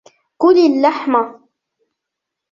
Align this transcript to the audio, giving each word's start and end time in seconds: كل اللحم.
كل 0.37 0.57
اللحم. 0.65 1.33